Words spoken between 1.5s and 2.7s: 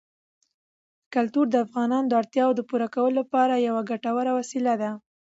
افغانانو د اړتیاوو د